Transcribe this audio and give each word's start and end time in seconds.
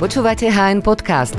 Počúvate 0.00 0.48
HN 0.48 0.80
Podcast. 0.80 1.36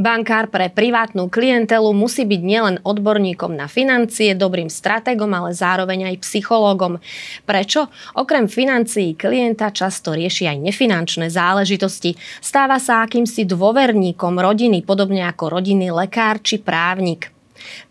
Bankár 0.00 0.48
pre 0.48 0.72
privátnu 0.72 1.28
klientelu 1.28 1.84
musí 1.92 2.24
byť 2.24 2.40
nielen 2.40 2.76
odborníkom 2.80 3.52
na 3.52 3.68
financie, 3.68 4.32
dobrým 4.32 4.72
stratégom, 4.72 5.28
ale 5.28 5.52
zároveň 5.52 6.08
aj 6.08 6.24
psychológom. 6.24 6.96
Prečo? 7.44 7.92
Okrem 8.16 8.48
financií 8.48 9.12
klienta 9.20 9.68
často 9.68 10.16
rieši 10.16 10.48
aj 10.48 10.64
nefinančné 10.64 11.28
záležitosti. 11.28 12.16
Stáva 12.40 12.80
sa 12.80 13.04
akýmsi 13.04 13.44
dôverníkom 13.44 14.40
rodiny, 14.40 14.80
podobne 14.80 15.28
ako 15.28 15.60
rodinný 15.60 15.92
lekár 15.92 16.40
či 16.40 16.56
právnik. 16.56 17.28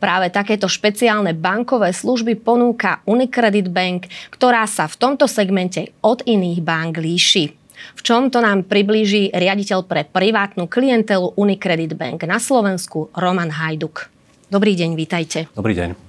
Práve 0.01 0.33
takéto 0.33 0.65
špeciálne 0.65 1.37
bankové 1.37 1.93
služby 1.93 2.41
ponúka 2.41 3.05
Unicredit 3.05 3.69
Bank, 3.69 4.09
ktorá 4.33 4.65
sa 4.65 4.89
v 4.89 4.97
tomto 4.97 5.29
segmente 5.29 5.93
od 6.01 6.25
iných 6.25 6.65
bank 6.65 6.97
líši. 6.97 7.56
V 7.97 8.01
čom 8.01 8.29
to 8.33 8.41
nám 8.41 8.65
priblíži 8.65 9.29
riaditeľ 9.33 9.85
pre 9.85 10.05
privátnu 10.05 10.65
klientelu 10.65 11.37
Unicredit 11.37 11.93
Bank 11.93 12.25
na 12.25 12.41
Slovensku 12.41 13.09
Roman 13.13 13.53
Hajduk. 13.53 14.09
Dobrý 14.47 14.73
deň, 14.79 14.95
vítajte. 14.95 15.51
Dobrý 15.53 15.75
deň. 15.75 16.07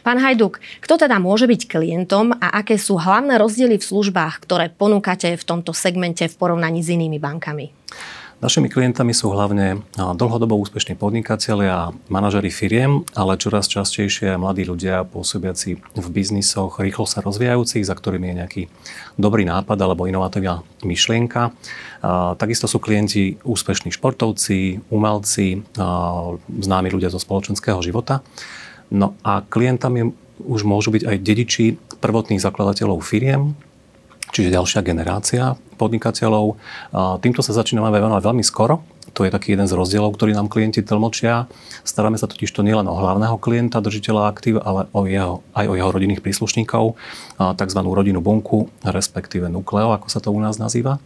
Pán 0.00 0.16
Hajduk, 0.16 0.60
kto 0.80 0.96
teda 0.96 1.20
môže 1.20 1.44
byť 1.44 1.68
klientom 1.68 2.32
a 2.32 2.64
aké 2.64 2.80
sú 2.80 2.96
hlavné 2.96 3.36
rozdiely 3.36 3.76
v 3.76 3.84
službách, 3.84 4.48
ktoré 4.48 4.72
ponúkate 4.72 5.36
v 5.36 5.44
tomto 5.44 5.76
segmente 5.76 6.24
v 6.24 6.34
porovnaní 6.40 6.80
s 6.80 6.88
inými 6.88 7.20
bankami? 7.20 7.68
Našimi 8.40 8.72
klientami 8.72 9.12
sú 9.12 9.36
hlavne 9.36 9.84
dlhodobo 9.92 10.56
úspešní 10.64 10.96
podnikatelia 10.96 11.72
a 11.76 11.92
manažery 12.08 12.48
firiem, 12.48 13.04
ale 13.12 13.36
čoraz 13.36 13.68
častejšie 13.68 14.32
aj 14.32 14.40
mladí 14.40 14.64
ľudia 14.64 15.04
pôsobiaci 15.04 15.76
v 15.76 16.06
biznisoch, 16.08 16.80
rýchlo 16.80 17.04
sa 17.04 17.20
rozvíjajúcich, 17.20 17.84
za 17.84 17.92
ktorými 17.92 18.32
je 18.32 18.38
nejaký 18.40 18.62
dobrý 19.20 19.44
nápad 19.44 19.76
alebo 19.76 20.08
inovatívna 20.08 20.64
myšlienka. 20.80 21.52
Takisto 22.40 22.64
sú 22.64 22.80
klienti 22.80 23.36
úspešní 23.44 23.92
športovci, 23.92 24.88
umelci, 24.88 25.60
známi 26.48 26.88
ľudia 26.88 27.12
zo 27.12 27.20
spoločenského 27.20 27.84
života. 27.84 28.24
No 28.88 29.20
a 29.20 29.44
klientami 29.44 30.16
už 30.40 30.64
môžu 30.64 30.96
byť 30.96 31.04
aj 31.04 31.16
dediči 31.20 31.76
prvotných 32.00 32.40
zakladateľov 32.40 33.04
firiem, 33.04 33.52
čiže 34.30 34.54
ďalšia 34.54 34.80
generácia 34.86 35.54
podnikateľov. 35.76 36.56
Týmto 37.20 37.40
sa 37.40 37.52
začíname 37.56 37.90
venovať 37.90 38.22
veľmi 38.22 38.44
skoro. 38.44 38.82
To 39.18 39.26
je 39.26 39.34
taký 39.34 39.58
jeden 39.58 39.66
z 39.66 39.74
rozdielov, 39.74 40.14
ktorý 40.14 40.38
nám 40.38 40.46
klienti 40.46 40.86
tlmočia. 40.86 41.50
Staráme 41.82 42.14
sa 42.14 42.30
totiž 42.30 42.46
to 42.54 42.62
nielen 42.62 42.86
o 42.86 42.94
hlavného 42.94 43.42
klienta, 43.42 43.82
držiteľa 43.82 44.30
aktív, 44.30 44.62
ale 44.62 44.86
o 44.94 45.02
jeho, 45.02 45.42
aj 45.50 45.66
o 45.66 45.74
jeho 45.74 45.90
rodinných 45.90 46.22
príslušníkov, 46.22 46.94
tzv. 47.34 47.80
rodinnú 47.82 48.22
bunku, 48.22 48.70
respektíve 48.86 49.50
nukleo, 49.50 49.90
ako 49.90 50.06
sa 50.06 50.22
to 50.22 50.30
u 50.30 50.38
nás 50.38 50.62
nazýva. 50.62 51.02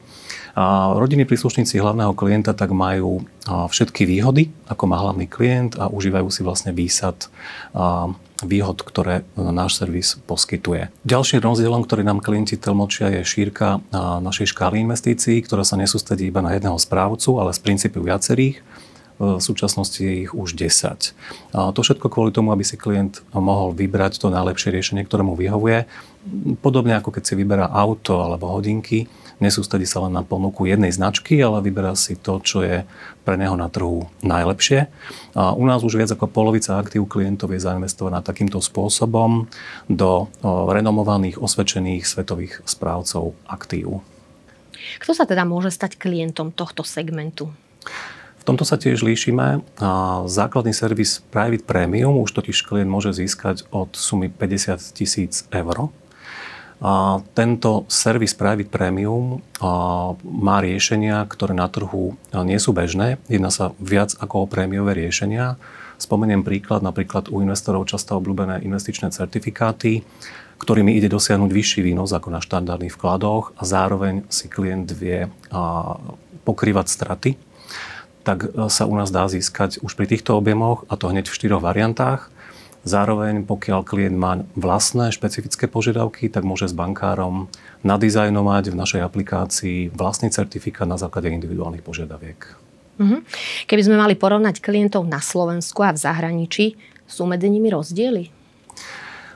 A 0.53 0.93
príslušníci 1.01 1.81
hlavného 1.81 2.13
klienta 2.13 2.53
tak 2.53 2.77
majú 2.77 3.25
všetky 3.49 4.05
výhody, 4.05 4.53
ako 4.69 4.85
má 4.85 5.01
hlavný 5.01 5.25
klient 5.25 5.81
a 5.81 5.89
užívajú 5.89 6.29
si 6.29 6.45
vlastne 6.45 6.77
výsad 6.77 7.17
výhod, 8.45 8.85
ktoré 8.85 9.25
náš 9.35 9.81
servis 9.83 10.21
poskytuje. 10.29 10.93
Ďalším 11.09 11.43
rozdielom, 11.43 11.83
ktorý 11.83 12.07
nám 12.07 12.23
klienti 12.23 12.61
tlmočia, 12.61 13.11
je 13.11 13.27
šírka 13.27 13.81
našej 14.21 14.53
škály 14.53 14.85
investícií, 14.85 15.43
ktorá 15.43 15.65
sa 15.67 15.81
nesústredí 15.81 16.29
iba 16.29 16.45
na 16.45 16.55
jedného 16.55 16.77
správcu, 16.79 17.41
ale 17.41 17.57
z 17.57 17.61
princípu 17.65 18.05
viacerých. 18.05 18.63
V 19.15 19.39
súčasnosti 19.39 20.03
je 20.03 20.27
ich 20.27 20.35
už 20.35 20.59
10. 20.59 21.15
A 21.55 21.71
to 21.71 21.81
všetko 21.87 22.11
kvôli 22.11 22.35
tomu, 22.35 22.51
aby 22.51 22.67
si 22.67 22.75
klient 22.75 23.23
mohol 23.31 23.71
vybrať 23.71 24.19
to 24.19 24.27
najlepšie 24.27 24.75
riešenie, 24.75 25.07
ktoré 25.07 25.23
mu 25.23 25.39
vyhovuje. 25.39 25.87
Podobne 26.59 26.99
ako 26.99 27.15
keď 27.15 27.23
si 27.23 27.35
vyberá 27.39 27.71
auto 27.71 28.19
alebo 28.19 28.51
hodinky, 28.51 29.07
nesústredí 29.39 29.87
sa 29.87 30.03
len 30.03 30.19
na 30.19 30.27
ponuku 30.27 30.67
jednej 30.67 30.91
značky, 30.91 31.39
ale 31.39 31.63
vyberá 31.63 31.95
si 31.95 32.19
to, 32.19 32.43
čo 32.43 32.67
je 32.67 32.83
pre 33.23 33.39
neho 33.39 33.55
na 33.55 33.71
trhu 33.71 34.11
najlepšie. 34.27 34.91
A 35.39 35.55
u 35.55 35.63
nás 35.63 35.87
už 35.87 35.95
viac 35.95 36.11
ako 36.11 36.27
polovica 36.27 36.75
aktív 36.75 37.07
klientov 37.07 37.55
je 37.55 37.63
zainvestovaná 37.63 38.19
takýmto 38.19 38.59
spôsobom 38.59 39.47
do 39.87 40.27
renomovaných, 40.43 41.39
osvedčených 41.39 42.03
svetových 42.03 42.67
správcov 42.67 43.39
aktív. 43.47 44.03
Kto 44.99 45.15
sa 45.15 45.23
teda 45.23 45.47
môže 45.47 45.71
stať 45.71 46.03
klientom 46.03 46.51
tohto 46.51 46.83
segmentu? 46.83 47.55
V 48.45 48.53
tomto 48.53 48.69
sa 48.69 48.77
tiež 48.77 49.01
líšime. 49.01 49.65
Základný 50.29 50.77
servis 50.77 51.25
Private 51.33 51.65
Premium 51.65 52.21
už 52.21 52.37
totiž 52.37 52.61
klient 52.69 52.93
môže 52.93 53.17
získať 53.17 53.65
od 53.73 53.97
sumy 53.97 54.29
50 54.29 54.93
tisíc 54.93 55.49
eur 55.49 55.89
tento 57.33 57.89
servis 57.89 58.37
Private 58.37 58.69
Premium 58.69 59.41
má 60.21 60.57
riešenia, 60.61 61.25
ktoré 61.25 61.57
na 61.57 61.65
trhu 61.73 62.21
nie 62.45 62.61
sú 62.61 62.77
bežné. 62.77 63.17
Jedná 63.31 63.49
sa 63.49 63.73
viac 63.81 64.13
ako 64.21 64.45
o 64.45 64.51
prémiové 64.51 64.93
riešenia. 64.93 65.57
Spomeniem 65.97 66.45
príklad, 66.45 66.85
napríklad 66.85 67.33
u 67.33 67.41
investorov 67.41 67.89
často 67.89 68.19
obľúbené 68.21 68.61
investičné 68.67 69.15
certifikáty, 69.15 70.05
ktorými 70.61 70.93
ide 70.99 71.09
dosiahnuť 71.09 71.49
vyšší 71.49 71.81
výnos 71.81 72.13
ako 72.13 72.29
na 72.29 72.45
štandardných 72.45 72.93
vkladoch 72.93 73.57
a 73.57 73.63
zároveň 73.65 74.29
si 74.29 74.53
klient 74.53 74.93
vie 74.93 75.31
pokrývať 76.45 76.87
straty 76.93 77.31
tak 78.25 78.49
sa 78.73 78.89
u 78.89 78.97
nás 78.97 79.13
dá 79.13 79.29
získať 79.29 79.85
už 79.85 79.93
pri 79.95 80.09
týchto 80.09 80.35
objemoch, 80.35 80.89
a 80.89 80.97
to 80.97 81.13
hneď 81.13 81.29
v 81.29 81.37
štyroch 81.37 81.61
variantách. 81.61 82.33
Zároveň, 82.85 83.49
pokiaľ 83.49 83.81
klient 83.81 84.17
má 84.17 84.45
vlastné 84.57 85.09
špecifické 85.09 85.69
požiadavky, 85.69 86.29
tak 86.29 86.45
môže 86.45 86.69
s 86.69 86.77
bankárom 86.77 87.49
nadizajnovať 87.81 88.73
v 88.73 88.77
našej 88.77 89.01
aplikácii 89.01 89.79
vlastný 89.93 90.29
certifikát 90.29 90.85
na 90.85 91.01
základe 91.01 91.33
individuálnych 91.33 91.81
požiadaviek. 91.81 92.41
Mm-hmm. 93.01 93.21
Keby 93.65 93.83
sme 93.89 93.97
mali 93.97 94.15
porovnať 94.21 94.61
klientov 94.61 95.09
na 95.09 95.25
Slovensku 95.25 95.81
a 95.81 95.97
v 95.97 95.99
zahraničí, 95.99 96.77
sú 97.09 97.25
medzi 97.25 97.49
nimi 97.49 97.73
rozdiely? 97.73 98.29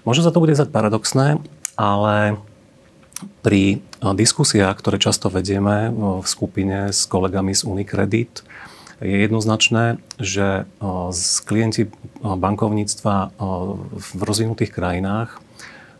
Možno 0.04 0.28
sa 0.28 0.32
to 0.32 0.44
bude 0.44 0.52
zdať 0.52 0.68
paradoxné, 0.68 1.40
ale 1.76 2.36
pri 3.40 3.80
diskusiách, 3.98 4.76
ktoré 4.76 5.00
často 5.00 5.32
vedieme 5.32 5.90
v 5.90 6.26
skupine 6.28 6.92
s 6.92 7.08
kolegami 7.08 7.56
z 7.56 7.64
Unicredit, 7.66 8.44
je 8.98 9.16
jednoznačné, 9.22 10.02
že 10.18 10.66
klienti 11.46 11.90
bankovníctva 12.22 13.34
v 13.94 14.20
rozvinutých 14.22 14.74
krajinách 14.74 15.38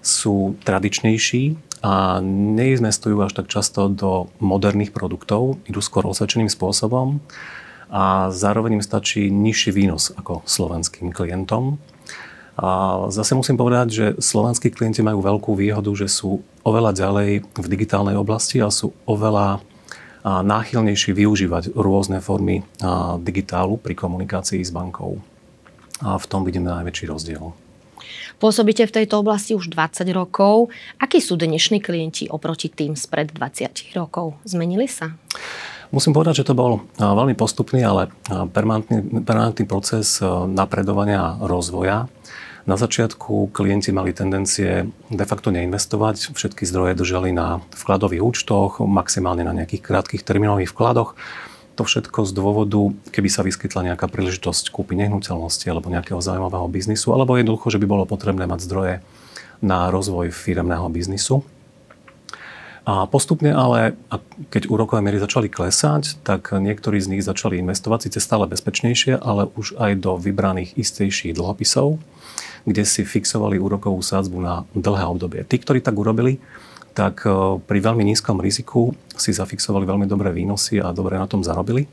sú 0.03 0.59
tradičnejší 0.66 1.58
a 1.82 2.19
neinvestujú 2.22 3.22
až 3.22 3.38
tak 3.38 3.47
často 3.47 3.87
do 3.87 4.26
moderných 4.42 4.91
produktov, 4.91 5.62
idú 5.70 5.78
skôr 5.78 6.06
osvedčeným 6.10 6.50
spôsobom 6.50 7.22
a 7.87 8.34
zároveň 8.34 8.82
im 8.82 8.84
stačí 8.84 9.31
nižší 9.31 9.70
výnos 9.70 10.10
ako 10.19 10.42
slovenským 10.42 11.14
klientom. 11.14 11.78
A 12.58 13.06
zase 13.14 13.38
musím 13.38 13.54
povedať, 13.54 13.87
že 13.94 14.06
slovenskí 14.19 14.75
klienti 14.75 14.98
majú 14.98 15.22
veľkú 15.22 15.54
výhodu, 15.54 15.94
že 15.94 16.10
sú 16.10 16.42
oveľa 16.66 16.91
ďalej 16.91 17.47
v 17.47 17.66
digitálnej 17.70 18.19
oblasti 18.19 18.58
a 18.58 18.66
sú 18.75 18.91
oveľa 19.06 19.62
náchylnejší 20.44 21.16
využívať 21.16 21.72
rôzne 21.72 22.20
formy 22.20 22.60
digitálu 23.24 23.80
pri 23.80 23.96
komunikácii 23.96 24.60
s 24.60 24.68
bankou. 24.68 25.16
A 26.04 26.20
v 26.20 26.26
tom 26.30 26.44
vidíme 26.46 26.70
najväčší 26.70 27.10
rozdiel. 27.10 27.56
Pôsobíte 28.38 28.86
v 28.86 29.02
tejto 29.02 29.18
oblasti 29.18 29.58
už 29.58 29.66
20 29.74 30.06
rokov. 30.14 30.70
Akí 31.02 31.18
sú 31.18 31.34
dnešní 31.34 31.82
klienti 31.82 32.30
oproti 32.30 32.70
tým 32.70 32.94
spred 32.94 33.34
20 33.34 33.98
rokov? 33.98 34.38
Zmenili 34.46 34.86
sa? 34.86 35.18
Musím 35.90 36.14
povedať, 36.14 36.44
že 36.44 36.46
to 36.46 36.54
bol 36.54 36.86
veľmi 37.00 37.34
postupný, 37.34 37.82
ale 37.82 38.12
permanentný, 38.28 39.26
permanentný 39.26 39.66
proces 39.66 40.22
napredovania 40.46 41.34
a 41.34 41.50
rozvoja. 41.50 42.06
Na 42.68 42.76
začiatku 42.76 43.48
klienti 43.56 43.96
mali 43.96 44.12
tendencie 44.12 44.92
de 45.08 45.24
facto 45.24 45.48
neinvestovať, 45.48 46.36
všetky 46.36 46.68
zdroje 46.68 47.00
držali 47.00 47.32
na 47.32 47.64
vkladových 47.72 48.20
účtoch, 48.20 48.84
maximálne 48.84 49.40
na 49.40 49.56
nejakých 49.56 49.80
krátkých 49.88 50.20
termínových 50.20 50.76
vkladoch. 50.76 51.16
To 51.81 51.82
všetko 51.88 52.28
z 52.28 52.32
dôvodu, 52.37 52.93
keby 53.08 53.32
sa 53.32 53.40
vyskytla 53.40 53.88
nejaká 53.88 54.04
príležitosť 54.12 54.69
kúpy 54.69 55.00
nehnuteľnosti 55.00 55.64
alebo 55.64 55.88
nejakého 55.88 56.20
zaujímavého 56.20 56.69
biznisu, 56.69 57.08
alebo 57.16 57.40
jednoducho, 57.40 57.72
že 57.72 57.81
by 57.81 57.88
bolo 57.88 58.04
potrebné 58.04 58.44
mať 58.44 58.60
zdroje 58.69 58.94
na 59.64 59.88
rozvoj 59.88 60.28
firemného 60.28 60.93
biznisu. 60.93 61.40
A 62.84 63.08
postupne 63.08 63.48
ale, 63.48 63.96
keď 64.52 64.69
úrokové 64.69 65.00
miery 65.00 65.16
začali 65.16 65.48
klesať, 65.48 66.20
tak 66.20 66.52
niektorí 66.52 67.00
z 67.00 67.16
nich 67.16 67.25
začali 67.25 67.56
investovať 67.64 68.12
síce 68.12 68.20
stále 68.20 68.44
bezpečnejšie, 68.44 69.16
ale 69.16 69.48
už 69.56 69.81
aj 69.81 70.04
do 70.04 70.20
vybraných 70.20 70.76
istejších 70.76 71.32
dlhopisov 71.32 71.96
kde 72.69 72.85
si 72.85 73.03
fixovali 73.09 73.56
úrokovú 73.56 74.05
sádzbu 74.05 74.38
na 74.38 74.55
dlhé 74.76 75.05
obdobie. 75.09 75.41
Tí, 75.49 75.56
ktorí 75.59 75.81
tak 75.81 75.97
urobili, 75.97 76.37
tak 76.93 77.25
e, 77.25 77.31
pri 77.62 77.79
veľmi 77.79 78.03
nízkom 78.05 78.43
riziku 78.43 78.93
si 79.15 79.31
zafixovali 79.32 79.87
veľmi 79.87 80.06
dobré 80.11 80.35
výnosy 80.35 80.82
a 80.82 80.93
dobre 80.93 81.17
na 81.17 81.31
tom 81.31 81.41
zarobili. 81.41 81.87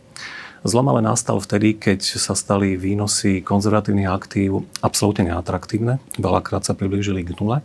Zlom 0.65 0.89
ale 0.89 1.05
nastal 1.05 1.37
vtedy, 1.37 1.77
keď 1.77 2.01
sa 2.01 2.33
stali 2.33 2.73
výnosy 2.73 3.45
konzervatívnych 3.45 4.09
aktív 4.09 4.65
absolútne 4.81 5.29
neatraktívne. 5.29 6.01
Veľakrát 6.17 6.65
sa 6.65 6.73
priblížili 6.73 7.21
k 7.21 7.37
nule. 7.37 7.61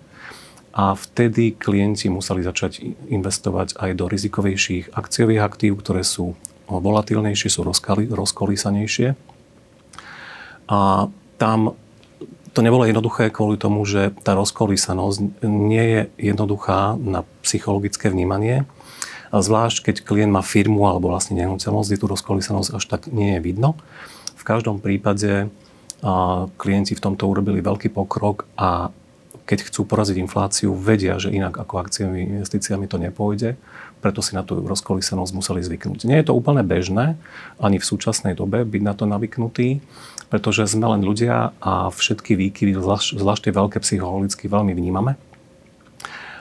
a 0.70 0.94
vtedy 0.94 1.58
klienti 1.58 2.06
museli 2.06 2.46
začať 2.46 2.78
investovať 3.10 3.74
aj 3.74 3.90
do 3.90 4.06
rizikovejších 4.06 4.94
akciových 4.94 5.42
aktív, 5.42 5.82
ktoré 5.82 6.06
sú 6.06 6.38
volatilnejšie, 6.70 7.50
sú 7.50 7.66
rozkolísanejšie. 7.66 9.18
A 10.70 11.10
tam 11.42 11.74
to 12.50 12.60
nebolo 12.60 12.82
jednoduché 12.86 13.30
kvôli 13.30 13.54
tomu, 13.56 13.86
že 13.86 14.10
tá 14.26 14.34
rozkolísanosť 14.34 15.42
nie 15.46 15.84
je 15.86 16.00
jednoduchá 16.34 16.98
na 16.98 17.22
psychologické 17.46 18.10
vnímanie. 18.10 18.66
A 19.30 19.38
zvlášť, 19.38 19.86
keď 19.86 19.96
klient 20.02 20.34
má 20.34 20.42
firmu 20.42 20.90
alebo 20.90 21.14
vlastne 21.14 21.38
nehnuteľnosť, 21.38 21.86
kde 21.86 22.00
tú 22.02 22.06
rozkolísanosť 22.10 22.70
až 22.74 22.84
tak 22.90 23.06
nie 23.14 23.38
je 23.38 23.40
vidno. 23.40 23.78
V 24.34 24.42
každom 24.42 24.82
prípade 24.82 25.46
klienti 26.58 26.96
v 26.96 27.04
tomto 27.04 27.28
urobili 27.28 27.62
veľký 27.62 27.92
pokrok 27.94 28.48
a 28.58 28.90
keď 29.50 29.66
chcú 29.66 29.82
poraziť 29.82 30.22
infláciu, 30.22 30.70
vedia, 30.78 31.18
že 31.18 31.34
inak 31.34 31.58
ako 31.58 31.82
akciami 31.82 32.38
investíciami 32.38 32.86
to 32.86 33.02
nepôjde, 33.02 33.58
preto 33.98 34.22
si 34.22 34.38
na 34.38 34.46
tú 34.46 34.62
rozkolísenosť 34.62 35.34
museli 35.34 35.58
zvyknúť. 35.66 36.06
Nie 36.06 36.22
je 36.22 36.30
to 36.30 36.38
úplne 36.38 36.62
bežné, 36.62 37.18
ani 37.58 37.82
v 37.82 37.88
súčasnej 37.90 38.38
dobe 38.38 38.62
byť 38.62 38.82
na 38.86 38.94
to 38.94 39.10
navyknutý, 39.10 39.82
pretože 40.30 40.70
sme 40.70 40.94
len 40.94 41.02
ľudia 41.02 41.50
a 41.58 41.90
všetky 41.90 42.38
výkyvy, 42.38 42.78
zvlášť, 42.78 43.18
zvlášť 43.18 43.42
tie 43.50 43.52
veľké 43.58 43.78
psychologicky, 43.82 44.46
veľmi 44.46 44.70
vnímame. 44.70 45.18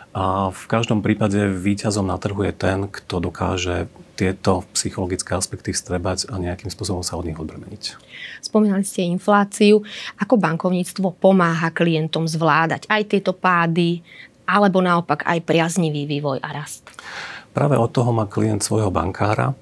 A 0.10 0.50
v 0.50 0.64
každom 0.66 1.06
prípade 1.06 1.38
víťazom 1.38 2.10
na 2.10 2.18
trhu 2.18 2.42
je 2.42 2.54
ten, 2.54 2.90
kto 2.90 3.30
dokáže 3.30 3.86
tieto 4.18 4.68
psychologické 4.76 5.38
aspekty 5.38 5.72
vstrebať 5.72 6.28
a 6.28 6.42
nejakým 6.42 6.68
spôsobom 6.68 7.06
sa 7.06 7.16
od 7.16 7.24
nich 7.30 7.40
odbremeniť. 7.40 7.96
Spomínali 8.44 8.84
ste 8.84 9.08
infláciu. 9.08 9.80
Ako 10.20 10.36
bankovníctvo 10.36 11.16
pomáha 11.16 11.72
klientom 11.72 12.28
zvládať 12.28 12.90
aj 12.92 13.02
tieto 13.06 13.32
pády, 13.32 14.04
alebo 14.50 14.82
naopak 14.82 15.24
aj 15.30 15.46
priaznivý 15.46 16.10
vývoj 16.10 16.42
a 16.42 16.50
rast? 16.58 16.90
Práve 17.54 17.78
od 17.78 17.94
toho 17.94 18.10
má 18.10 18.26
klient 18.26 18.66
svojho 18.66 18.90
bankára, 18.90 19.54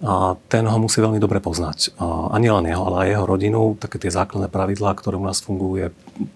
a 0.00 0.32
ten 0.48 0.64
ho 0.64 0.78
musí 0.80 1.04
veľmi 1.04 1.20
dobre 1.20 1.44
poznať. 1.44 1.92
A 2.00 2.32
nielen 2.40 2.64
jeho, 2.64 2.88
ale 2.88 2.96
aj 3.04 3.08
jeho 3.12 3.26
rodinu. 3.28 3.60
Také 3.76 4.00
tie 4.00 4.08
základné 4.08 4.48
pravidlá, 4.48 4.96
ktoré 4.96 5.20
u 5.20 5.24
nás 5.28 5.44
fungujú, 5.44 5.76
je 5.76 5.88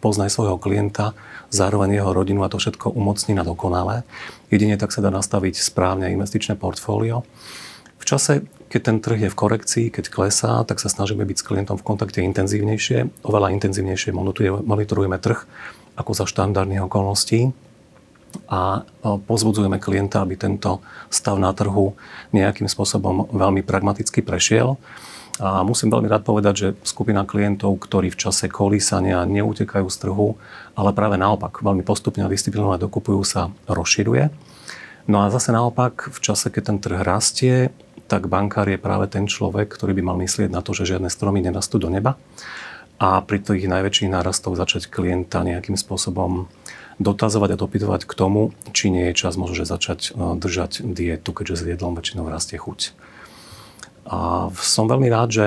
poznaj 0.04 0.36
svojho 0.36 0.60
klienta, 0.60 1.16
zároveň 1.48 1.96
jeho 1.96 2.12
rodinu 2.12 2.44
a 2.44 2.52
to 2.52 2.60
všetko 2.60 2.92
umocní 2.92 3.32
na 3.32 3.40
dokonalé. 3.40 4.04
Jedine 4.52 4.76
tak 4.76 4.92
sa 4.92 5.00
dá 5.00 5.08
nastaviť 5.08 5.56
správne 5.56 6.12
investičné 6.12 6.60
portfólio. 6.60 7.24
V 7.96 8.04
čase, 8.04 8.44
keď 8.68 8.80
ten 8.84 8.98
trh 9.00 9.18
je 9.24 9.32
v 9.32 9.38
korekcii, 9.38 9.86
keď 9.88 10.12
klesá, 10.12 10.60
tak 10.68 10.76
sa 10.76 10.92
snažíme 10.92 11.24
byť 11.24 11.36
s 11.40 11.46
klientom 11.48 11.80
v 11.80 11.86
kontakte 11.88 12.20
intenzívnejšie. 12.20 13.24
Oveľa 13.24 13.48
intenzívnejšie 13.56 14.12
monitorujeme 14.60 15.16
trh 15.16 15.40
ako 15.96 16.12
za 16.12 16.28
štandardných 16.28 16.84
okolností 16.84 17.63
a 18.50 18.84
pozbudzujeme 19.02 19.80
klienta, 19.80 20.22
aby 20.22 20.38
tento 20.38 20.84
stav 21.08 21.38
na 21.38 21.50
trhu 21.54 21.94
nejakým 22.34 22.68
spôsobom 22.68 23.30
veľmi 23.32 23.62
pragmaticky 23.66 24.20
prešiel. 24.20 24.76
A 25.42 25.66
musím 25.66 25.90
veľmi 25.90 26.06
rád 26.06 26.22
povedať, 26.22 26.54
že 26.54 26.68
skupina 26.86 27.26
klientov, 27.26 27.82
ktorí 27.82 28.14
v 28.14 28.20
čase 28.20 28.46
kolísania 28.46 29.26
neutekajú 29.26 29.90
z 29.90 29.96
trhu, 30.06 30.38
ale 30.78 30.94
práve 30.94 31.18
naopak 31.18 31.58
veľmi 31.58 31.82
postupne 31.82 32.22
a 32.22 32.30
disciplinovane 32.30 32.78
dokupujú 32.78 33.26
sa, 33.26 33.50
rozširuje. 33.66 34.30
No 35.10 35.26
a 35.26 35.34
zase 35.34 35.50
naopak, 35.50 36.14
v 36.14 36.18
čase, 36.22 36.54
keď 36.54 36.62
ten 36.62 36.78
trh 36.78 37.00
rastie, 37.02 37.74
tak 38.06 38.30
bankár 38.30 38.70
je 38.70 38.78
práve 38.78 39.10
ten 39.10 39.26
človek, 39.26 39.74
ktorý 39.74 39.96
by 39.98 40.02
mal 40.06 40.16
myslieť 40.22 40.54
na 40.54 40.62
to, 40.62 40.70
že 40.70 40.94
žiadne 40.94 41.10
stromy 41.10 41.42
nerastú 41.42 41.82
do 41.82 41.90
neba 41.90 42.14
a 42.98 43.18
pri 43.20 43.42
tých 43.42 43.66
najväčších 43.66 44.12
nárastoch 44.12 44.54
začať 44.54 44.86
klienta 44.86 45.42
nejakým 45.42 45.74
spôsobom 45.74 46.46
dotazovať 47.02 47.54
a 47.54 47.60
dopytovať 47.60 48.06
k 48.06 48.12
tomu, 48.14 48.54
či 48.70 48.90
nie 48.90 49.10
je 49.10 49.18
čas 49.18 49.34
možno, 49.34 49.62
že 49.62 49.70
začať 49.70 50.00
e, 50.10 50.38
držať 50.38 50.82
dietu, 50.84 51.30
keďže 51.34 51.54
s 51.60 51.62
jedlom 51.74 51.94
väčšinou 51.94 52.26
rastie 52.30 52.58
chuť. 52.58 52.94
A 54.04 54.52
som 54.60 54.84
veľmi 54.84 55.08
rád, 55.08 55.30
že 55.32 55.46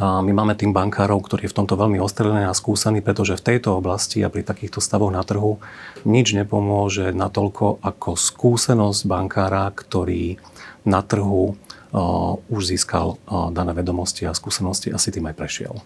my 0.00 0.32
máme 0.34 0.58
tým 0.58 0.74
bankárov, 0.74 1.22
ktorí 1.22 1.46
je 1.46 1.52
v 1.54 1.58
tomto 1.62 1.78
veľmi 1.78 2.02
ostrelený 2.02 2.50
a 2.50 2.56
skúsený, 2.56 2.98
pretože 2.98 3.38
v 3.38 3.46
tejto 3.54 3.78
oblasti 3.78 4.26
a 4.26 4.32
pri 4.32 4.42
takýchto 4.42 4.82
stavoch 4.82 5.12
na 5.14 5.22
trhu 5.22 5.62
nič 6.02 6.34
nepomôže 6.34 7.14
natoľko 7.14 7.78
ako 7.78 8.18
skúsenosť 8.18 9.06
bankára, 9.06 9.70
ktorý 9.70 10.42
na 10.82 10.98
trhu 10.98 11.54
uh, 11.54 12.50
už 12.50 12.74
získal 12.74 13.22
uh, 13.22 13.54
dané 13.54 13.70
vedomosti 13.70 14.26
a 14.26 14.34
skúsenosti 14.34 14.90
a 14.90 14.98
si 14.98 15.14
tým 15.14 15.30
aj 15.30 15.38
prešiel. 15.38 15.78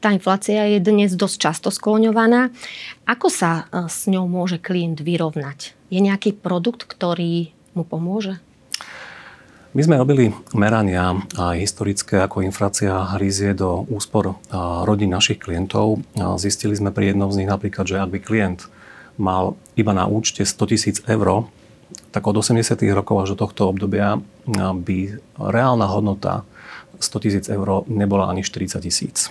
Tá 0.00 0.14
inflácia 0.14 0.64
je 0.66 0.78
dnes 0.80 1.12
dosť 1.12 1.36
často 1.36 1.68
skloňovaná. 1.68 2.50
Ako 3.04 3.28
sa 3.28 3.68
e, 3.68 3.86
s 3.90 4.08
ňou 4.08 4.26
môže 4.30 4.56
klient 4.56 5.02
vyrovnať? 5.02 5.76
Je 5.90 5.98
nejaký 5.98 6.38
produkt, 6.38 6.86
ktorý 6.86 7.52
mu 7.74 7.82
pomôže? 7.82 8.38
My 9.70 9.86
sme 9.86 10.02
robili 10.02 10.34
merania 10.50 11.14
aj 11.38 11.62
historické, 11.62 12.18
ako 12.18 12.42
inflácia 12.42 12.90
hryzie 13.14 13.54
do 13.54 13.86
úspor 13.86 14.34
rodín 14.82 15.14
našich 15.14 15.38
klientov. 15.38 16.02
Zistili 16.42 16.74
sme 16.74 16.90
pri 16.90 17.14
jednom 17.14 17.30
z 17.30 17.38
nich 17.38 17.50
napríklad, 17.50 17.86
že 17.86 18.02
ak 18.02 18.10
by 18.10 18.18
klient 18.18 18.66
mal 19.14 19.54
iba 19.78 19.94
na 19.94 20.10
účte 20.10 20.42
100 20.42 20.70
tisíc 20.74 20.96
eur, 21.06 21.46
tak 22.10 22.26
od 22.26 22.42
80. 22.42 22.66
rokov 22.90 23.22
až 23.22 23.38
do 23.38 23.46
tohto 23.46 23.70
obdobia 23.70 24.18
by 24.50 24.98
reálna 25.38 25.86
hodnota 25.86 26.42
100 26.98 27.22
tisíc 27.22 27.44
eur 27.46 27.86
nebola 27.86 28.26
ani 28.26 28.42
40 28.42 28.82
tisíc. 28.82 29.30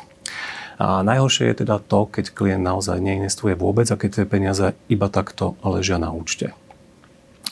A 0.79 1.03
najhoršie 1.03 1.51
je 1.51 1.67
teda 1.67 1.83
to, 1.83 2.07
keď 2.07 2.31
klient 2.31 2.63
naozaj 2.63 3.03
neinvestuje 3.03 3.51
vôbec 3.59 3.83
a 3.91 3.99
keď 3.99 4.23
tie 4.23 4.25
peniaze 4.25 4.65
iba 4.87 5.11
takto 5.11 5.59
ležia 5.59 5.99
na 5.99 6.15
účte. 6.15 6.55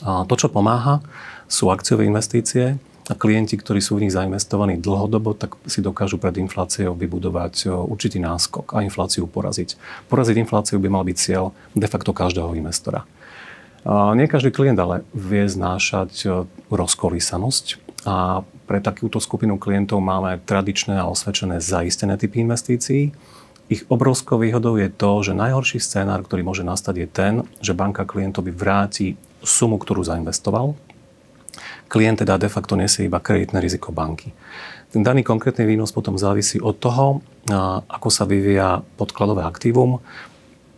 A 0.00 0.24
to, 0.24 0.34
čo 0.38 0.48
pomáha, 0.48 1.04
sú 1.44 1.68
akciové 1.68 2.08
investície 2.08 2.80
a 3.08 3.16
klienti, 3.16 3.56
ktorí 3.56 3.80
sú 3.80 3.96
v 3.96 4.08
nich 4.08 4.16
zainvestovaní 4.16 4.80
dlhodobo, 4.80 5.32
tak 5.32 5.56
si 5.64 5.80
dokážu 5.80 6.20
pred 6.20 6.36
infláciou 6.40 6.92
vybudovať 6.96 7.68
určitý 7.68 8.20
náskok 8.20 8.76
a 8.76 8.84
infláciu 8.84 9.24
poraziť. 9.28 9.76
Poraziť 10.08 10.36
infláciu 10.44 10.76
by 10.80 10.88
mal 10.92 11.04
byť 11.08 11.16
cieľ 11.16 11.56
de 11.72 11.88
facto 11.88 12.12
každého 12.12 12.52
investora. 12.56 13.04
Nie 13.88 14.28
každý 14.28 14.52
klient 14.52 14.76
ale 14.76 15.08
vie 15.16 15.48
znášať 15.48 16.44
rozkolísanosť 16.68 17.87
a 18.08 18.40
pre 18.64 18.80
takúto 18.80 19.20
skupinu 19.20 19.60
klientov 19.60 20.00
máme 20.00 20.40
tradičné 20.48 20.96
a 20.96 21.12
osvedčené 21.12 21.60
zaistené 21.60 22.16
typy 22.16 22.40
investícií. 22.40 23.12
Ich 23.68 23.84
obrovskou 23.92 24.40
výhodou 24.40 24.80
je 24.80 24.88
to, 24.88 25.20
že 25.20 25.36
najhorší 25.36 25.76
scénár, 25.76 26.24
ktorý 26.24 26.40
môže 26.40 26.64
nastať, 26.64 26.94
je 26.96 27.08
ten, 27.08 27.34
že 27.60 27.76
banka 27.76 28.08
klientovi 28.08 28.48
vráti 28.48 29.20
sumu, 29.44 29.76
ktorú 29.76 30.08
zainvestoval. 30.08 30.72
Klient 31.92 32.24
teda 32.24 32.40
de 32.40 32.48
facto 32.48 32.80
nesie 32.80 33.12
iba 33.12 33.20
kreditné 33.20 33.60
riziko 33.60 33.92
banky. 33.92 34.32
Ten 34.88 35.04
daný 35.04 35.20
konkrétny 35.20 35.68
výnos 35.68 35.92
potom 35.92 36.16
závisí 36.16 36.56
od 36.64 36.80
toho, 36.80 37.20
ako 37.92 38.08
sa 38.08 38.24
vyvíja 38.24 38.80
podkladové 38.96 39.44
aktívum. 39.44 40.00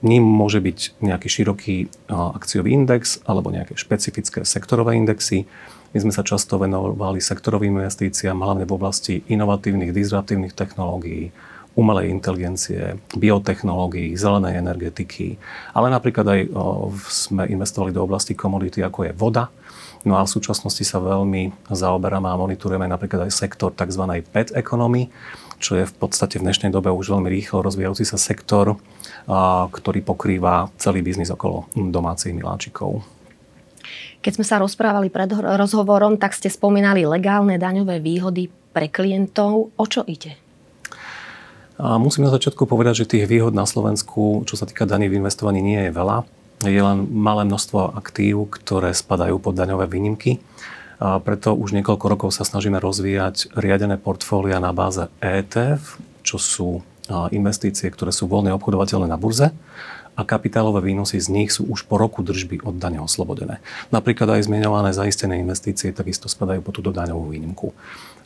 Ním 0.00 0.24
môže 0.24 0.64
byť 0.64 1.04
nejaký 1.04 1.28
široký 1.28 1.76
akciový 2.08 2.72
index 2.72 3.20
alebo 3.28 3.52
nejaké 3.52 3.76
špecifické 3.76 4.48
sektorové 4.48 4.96
indexy 4.96 5.44
my 5.90 5.98
sme 5.98 6.12
sa 6.14 6.22
často 6.22 6.54
venovali 6.54 7.18
sektorovým 7.18 7.82
investíciám, 7.82 8.38
hlavne 8.38 8.62
v 8.62 8.74
oblasti 8.78 9.26
inovatívnych, 9.26 9.90
disruptívnych 9.90 10.54
technológií, 10.54 11.34
umelej 11.74 12.14
inteligencie, 12.14 12.98
biotechnológií, 13.18 14.14
zelenej 14.14 14.58
energetiky, 14.62 15.34
ale 15.74 15.90
napríklad 15.90 16.26
aj 16.26 16.40
sme 17.10 17.42
investovali 17.50 17.90
do 17.90 18.06
oblasti 18.06 18.38
komodity, 18.38 18.86
ako 18.86 19.10
je 19.10 19.12
voda. 19.18 19.50
No 20.06 20.14
a 20.16 20.22
v 20.22 20.32
súčasnosti 20.32 20.82
sa 20.86 21.02
veľmi 21.02 21.66
zaoberáme 21.68 22.30
a 22.30 22.38
monitorujeme 22.38 22.86
napríklad 22.86 23.26
aj 23.26 23.34
sektor 23.34 23.74
tzv. 23.74 24.22
pet 24.30 24.54
economy, 24.54 25.10
čo 25.60 25.76
je 25.76 25.84
v 25.84 25.94
podstate 25.94 26.40
v 26.40 26.48
dnešnej 26.48 26.72
dobe 26.72 26.88
už 26.88 27.12
veľmi 27.12 27.28
rýchlo 27.28 27.60
rozvíjajúci 27.60 28.08
sa 28.08 28.16
sektor, 28.16 28.80
ktorý 29.70 30.00
pokrýva 30.00 30.72
celý 30.80 31.04
biznis 31.04 31.28
okolo 31.28 31.68
domácich 31.76 32.32
miláčikov. 32.32 33.04
Keď 34.20 34.32
sme 34.40 34.44
sa 34.44 34.60
rozprávali 34.60 35.12
pred 35.12 35.28
rozhovorom, 35.32 36.16
tak 36.16 36.32
ste 36.36 36.48
spomínali 36.48 37.04
legálne 37.04 37.56
daňové 37.60 38.00
výhody 38.00 38.48
pre 38.72 38.88
klientov. 38.88 39.72
O 39.76 39.84
čo 39.88 40.04
ide? 40.04 40.36
A 41.80 41.96
musím 41.96 42.28
na 42.28 42.32
začiatku 42.32 42.68
povedať, 42.68 43.04
že 43.04 43.16
tých 43.16 43.24
výhod 43.24 43.56
na 43.56 43.64
Slovensku, 43.64 44.44
čo 44.44 44.60
sa 44.60 44.68
týka 44.68 44.84
daní 44.84 45.08
v 45.08 45.16
investovaní, 45.24 45.64
nie 45.64 45.88
je 45.88 45.92
veľa. 45.96 46.28
Je 46.68 46.76
len 46.76 47.08
malé 47.08 47.48
množstvo 47.48 47.96
aktív, 47.96 48.52
ktoré 48.52 48.92
spadajú 48.92 49.40
pod 49.40 49.56
daňové 49.56 49.88
výnimky. 49.88 50.44
A 51.00 51.16
preto 51.16 51.56
už 51.56 51.72
niekoľko 51.72 52.06
rokov 52.12 52.30
sa 52.36 52.44
snažíme 52.44 52.76
rozvíjať 52.76 53.56
riadené 53.56 53.96
portfólia 53.96 54.60
na 54.60 54.76
báze 54.76 55.08
ETF, 55.24 55.96
čo 56.20 56.36
sú 56.36 56.68
investície, 57.32 57.88
ktoré 57.88 58.12
sú 58.12 58.28
voľne 58.28 58.52
obchodovateľné 58.54 59.08
na 59.08 59.16
burze 59.16 59.50
a 60.14 60.22
kapitálové 60.22 60.92
výnosy 60.92 61.16
z 61.16 61.32
nich 61.32 61.50
sú 61.50 61.64
už 61.64 61.88
po 61.88 61.96
roku 61.96 62.20
držby 62.20 62.60
od 62.60 62.76
dane 62.76 63.00
oslobodené. 63.00 63.64
Napríklad 63.88 64.36
aj 64.36 64.46
zmienované 64.46 64.92
zaistené 64.92 65.40
investície 65.40 65.96
takisto 65.96 66.28
spadajú 66.28 66.60
po 66.60 66.76
túto 66.76 66.92
daňovú 66.92 67.32
výnimku. 67.32 67.72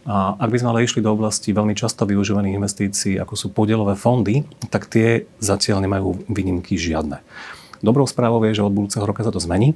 A 0.04 0.34
ak 0.36 0.50
by 0.50 0.58
sme 0.58 0.70
ale 0.74 0.84
išli 0.84 1.00
do 1.00 1.14
oblasti 1.14 1.54
veľmi 1.54 1.72
často 1.78 2.04
využívaných 2.04 2.58
investícií, 2.58 3.14
ako 3.22 3.38
sú 3.38 3.46
podielové 3.54 3.94
fondy, 3.94 4.42
tak 4.68 4.90
tie 4.90 5.30
zatiaľ 5.38 5.80
nemajú 5.86 6.26
výnimky 6.28 6.74
žiadne. 6.76 7.22
Dobrou 7.80 8.04
správou 8.04 8.42
je, 8.44 8.58
že 8.58 8.66
od 8.66 8.74
budúceho 8.74 9.06
roka 9.06 9.22
sa 9.22 9.32
to 9.32 9.40
zmení 9.40 9.72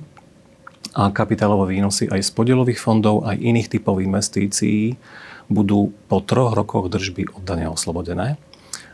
a 0.96 1.12
kapitálové 1.12 1.78
výnosy 1.78 2.08
aj 2.08 2.24
z 2.24 2.30
podielových 2.32 2.80
fondov, 2.80 3.28
aj 3.28 3.38
iných 3.38 3.78
typov 3.78 4.00
investícií 4.00 4.96
budú 5.48 5.92
po 6.10 6.20
troch 6.24 6.52
rokoch 6.52 6.92
držby 6.92 7.32
oddania 7.36 7.72
oslobodené 7.72 8.36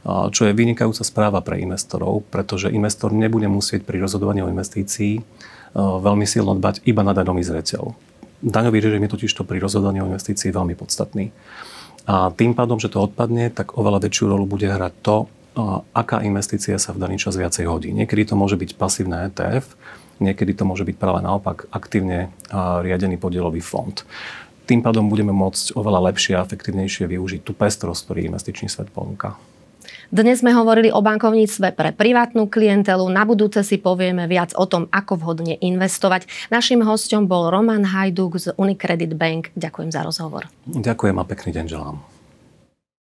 čo 0.05 0.45
je 0.45 0.53
vynikajúca 0.53 1.01
správa 1.01 1.41
pre 1.41 1.65
investorov, 1.65 2.29
pretože 2.29 2.69
investor 2.69 3.09
nebude 3.09 3.49
musieť 3.49 3.89
pri 3.89 4.05
rozhodovaní 4.05 4.45
o 4.45 4.53
investícii 4.53 5.25
veľmi 5.75 6.29
silno 6.29 6.53
dbať 6.61 6.85
iba 6.85 7.01
na 7.01 7.17
daňový 7.17 7.41
zreteľ. 7.41 7.97
Daňový 8.45 8.79
režim 8.85 9.01
je 9.09 9.13
totiž 9.17 9.33
to 9.33 9.49
pri 9.49 9.65
rozhodovaní 9.65 10.05
o 10.05 10.09
investícii 10.13 10.53
veľmi 10.53 10.77
podstatný. 10.77 11.33
A 12.05 12.29
tým 12.37 12.53
pádom, 12.53 12.77
že 12.77 12.93
to 12.93 13.01
odpadne, 13.01 13.49
tak 13.49 13.81
oveľa 13.81 14.05
väčšiu 14.05 14.29
rolu 14.29 14.45
bude 14.45 14.69
hrať 14.69 14.93
to, 15.01 15.25
aká 15.97 16.21
investícia 16.21 16.77
sa 16.77 16.93
v 16.93 17.01
daný 17.01 17.17
čas 17.17 17.41
viacej 17.41 17.65
hodí. 17.65 17.89
Niekedy 17.97 18.29
to 18.29 18.35
môže 18.37 18.61
byť 18.61 18.77
pasívne 18.77 19.25
ETF, 19.33 19.73
niekedy 20.19 20.55
to 20.55 20.67
môže 20.67 20.85
byť 20.87 20.97
práve 20.99 21.23
naopak 21.25 21.71
aktívne 21.73 22.31
riadený 22.55 23.19
podielový 23.19 23.65
fond. 23.65 23.95
Tým 24.65 24.81
pádom 24.81 25.13
budeme 25.13 25.33
môcť 25.35 25.77
oveľa 25.77 26.09
lepšie 26.09 26.39
a 26.39 26.45
efektívnejšie 26.45 27.05
využiť 27.05 27.41
tú 27.45 27.53
pestrosť, 27.53 28.01
ktorý 28.09 28.33
investičný 28.33 28.73
svet 28.73 28.89
ponúka. 28.89 29.37
Dnes 30.09 30.41
sme 30.41 30.55
hovorili 30.55 30.89
o 30.95 31.05
bankovníctve 31.05 31.75
pre 31.75 31.91
privátnu 31.93 32.47
klientelu. 32.49 33.03
Na 33.13 33.27
budúce 33.29 33.61
si 33.67 33.77
povieme 33.77 34.25
viac 34.31 34.57
o 34.57 34.65
tom, 34.65 34.89
ako 34.89 35.21
vhodne 35.21 35.59
investovať. 35.59 36.25
Našim 36.49 36.81
hostom 36.87 37.29
bol 37.29 37.53
Roman 37.53 37.83
Hajduk 37.85 38.39
z 38.39 38.57
Unicredit 38.57 39.13
Bank. 39.19 39.51
Ďakujem 39.59 39.91
za 39.91 40.01
rozhovor. 40.07 40.49
Ďakujem 40.71 41.17
a 41.19 41.25
pekný 41.27 41.51
deň 41.61 41.67
želám. 41.67 42.14